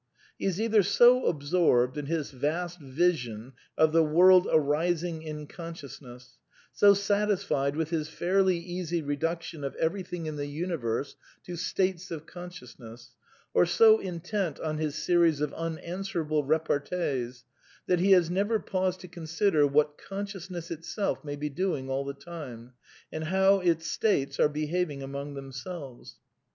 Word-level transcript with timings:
He 0.39 0.47
is 0.47 0.59
either 0.59 0.81
so 0.81 1.27
absorbed 1.27 1.95
in 1.95 2.07
his 2.07 2.31
vast 2.31 2.79
vision 2.79 3.53
of 3.77 3.91
the 3.91 4.01
world 4.01 4.45
'^ 4.45 4.49
arising 4.51 5.21
in 5.21 5.45
consciousness," 5.45 6.39
so 6.73 6.95
satisfied 6.95 7.75
with 7.75 7.91
his 7.91 8.09
fairly 8.09 8.57
easy 8.57 9.03
reduction 9.03 9.63
of 9.63 9.75
everything 9.75 10.25
in 10.25 10.37
the 10.37 10.47
universe 10.47 11.17
to 11.45 11.55
states 11.55 12.09
of 12.09 12.23
^^ 12.23 12.25
consciousness, 12.25 13.13
or 13.53 13.63
so 13.67 13.99
intent 13.99 14.59
on 14.59 14.79
his 14.79 14.95
series 14.95 15.39
of 15.39 15.51
unanswerable^''^ 15.53 16.47
repartees, 16.49 17.43
that 17.85 17.99
he 17.99 18.13
has 18.13 18.31
never 18.31 18.57
paused 18.59 19.01
to 19.01 19.07
consider 19.07 19.67
what 19.67 19.99
con 19.99 20.25
sciousness 20.25 20.71
itself 20.71 21.23
may 21.23 21.35
be 21.35 21.47
doing 21.47 21.91
all 21.91 22.03
the 22.05 22.15
time, 22.15 22.73
and 23.11 23.25
how 23.25 23.59
its 23.59 23.85
states 23.85 24.39
are 24.39 24.49
behaving 24.49 25.03
among 25.03 25.35
themselves. 25.35 26.15